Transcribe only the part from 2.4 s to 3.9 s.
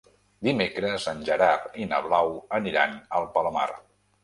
aniran al Palomar.